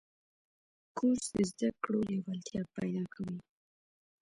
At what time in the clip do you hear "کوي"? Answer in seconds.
3.13-3.37